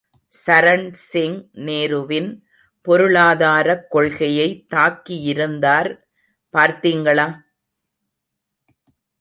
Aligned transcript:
சரண் 0.33 0.91
சிங், 0.91 1.49
நேருவின் 1.65 2.29
பொருளாதாரக் 2.81 3.85
கொள்கையை 3.89 4.65
தாக்கியிருந்தார் 4.75 5.89
பார்த்திங்களா? 6.53 7.27